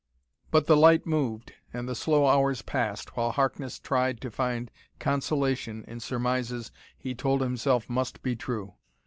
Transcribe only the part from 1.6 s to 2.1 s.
and the